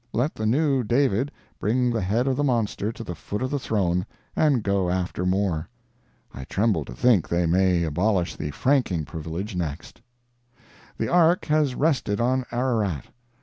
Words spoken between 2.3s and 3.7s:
the monster to the foot of the